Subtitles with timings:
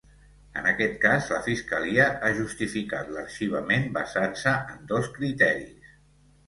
[0.61, 5.97] En aquest cas, la fiscalia ha justificat l’arxivament basant-se en dos criteris.